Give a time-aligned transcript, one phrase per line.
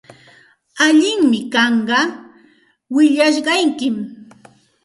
[0.85, 1.99] Allinmi kanqa
[2.93, 3.97] willashqaykim.